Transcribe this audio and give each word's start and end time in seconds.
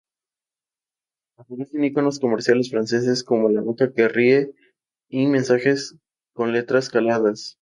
Aparecen 1.37 1.83
iconos 1.83 2.19
comerciales 2.19 2.71
franceses 2.71 3.23
como 3.23 3.49
la 3.51 3.61
vaca 3.61 3.93
que 3.93 4.07
ríe 4.07 4.51
y 5.11 5.27
mensajes 5.27 5.95
con 6.33 6.53
letras 6.53 6.89
caladas.·. 6.89 7.59